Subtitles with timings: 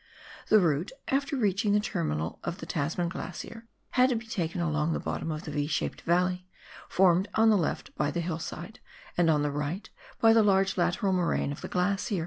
[0.47, 4.93] The route, after reaching the terminal of the Tasman Glacier, had to be taken along
[4.93, 6.47] the bottom of the V shaped valley,
[6.89, 8.79] formed on the left by the hillside,
[9.15, 9.87] and on the right
[10.19, 12.19] by the huge lateral moraine of the glacier.